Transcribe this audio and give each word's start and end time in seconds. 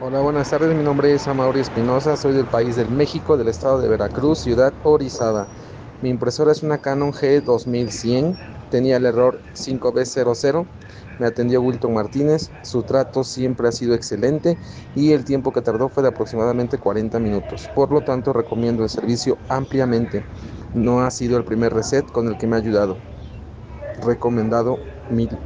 Hola, 0.00 0.20
buenas 0.20 0.48
tardes. 0.48 0.72
Mi 0.76 0.84
nombre 0.84 1.12
es 1.12 1.26
Amaury 1.26 1.58
Espinosa. 1.58 2.16
Soy 2.16 2.32
del 2.32 2.46
país 2.46 2.76
del 2.76 2.88
México, 2.88 3.36
del 3.36 3.48
estado 3.48 3.80
de 3.80 3.88
Veracruz, 3.88 4.38
ciudad 4.38 4.72
Orizada. 4.84 5.48
Mi 6.02 6.08
impresora 6.08 6.52
es 6.52 6.62
una 6.62 6.78
Canon 6.78 7.12
G2100. 7.12 8.38
Tenía 8.70 8.98
el 8.98 9.06
error 9.06 9.40
5B00. 9.54 10.68
Me 11.18 11.26
atendió 11.26 11.60
Wilton 11.62 11.94
Martínez. 11.94 12.48
Su 12.62 12.84
trato 12.84 13.24
siempre 13.24 13.66
ha 13.66 13.72
sido 13.72 13.92
excelente 13.94 14.56
y 14.94 15.14
el 15.14 15.24
tiempo 15.24 15.52
que 15.52 15.62
tardó 15.62 15.88
fue 15.88 16.04
de 16.04 16.10
aproximadamente 16.10 16.78
40 16.78 17.18
minutos. 17.18 17.68
Por 17.74 17.90
lo 17.90 18.02
tanto, 18.02 18.32
recomiendo 18.32 18.84
el 18.84 18.90
servicio 18.90 19.36
ampliamente. 19.48 20.24
No 20.74 21.00
ha 21.00 21.10
sido 21.10 21.36
el 21.36 21.44
primer 21.44 21.74
reset 21.74 22.08
con 22.12 22.28
el 22.28 22.38
que 22.38 22.46
me 22.46 22.54
ha 22.54 22.60
ayudado. 22.60 22.98
Recomendado 24.00 24.78
mil 25.10 25.36